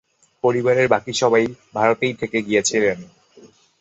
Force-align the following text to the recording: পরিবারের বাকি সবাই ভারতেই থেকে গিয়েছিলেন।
পরিবারের 0.43 0.87
বাকি 0.87 1.11
সবাই 1.13 1.43
ভারতেই 1.75 2.13
থেকে 2.13 2.37
গিয়েছিলেন। 2.41 2.97